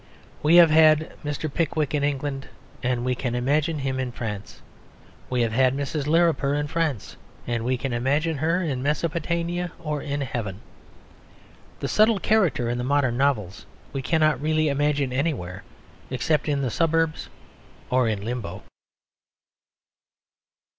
[0.41, 1.47] We have had Mr.
[1.47, 2.47] Pickwick in England
[2.81, 4.63] and we can imagine him in France.
[5.29, 6.07] We have had Mrs.
[6.07, 10.61] Lirriper in France and we can imagine her in Mesopotamia or in heaven.
[11.81, 15.61] The subtle character in the modern novels we cannot really imagine anywhere
[16.09, 17.29] except in the suburbs
[17.91, 18.63] or in Limbo.